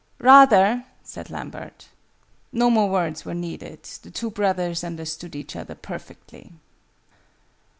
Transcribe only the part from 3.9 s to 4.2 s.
the